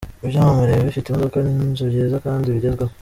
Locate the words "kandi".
2.25-2.53